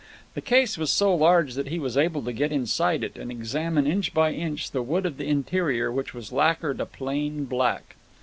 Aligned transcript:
The 0.33 0.41
case 0.41 0.79
was 0.79 0.89
so 0.89 1.13
large 1.13 1.53
that 1.53 1.67
he 1.67 1.77
was 1.77 1.95
able 1.95 2.23
to 2.23 2.33
get 2.33 2.51
inside 2.51 3.03
it, 3.03 3.17
and 3.17 3.29
examine 3.29 3.85
inch 3.85 4.15
by 4.15 4.33
inch 4.33 4.71
the 4.71 4.81
wood 4.81 5.05
of 5.05 5.17
the 5.17 5.27
interior, 5.27 5.91
which 5.91 6.11
was 6.11 6.31
lacquered 6.31 6.79
a 6.81 6.87
plain 6.87 7.45
black. 7.45 7.95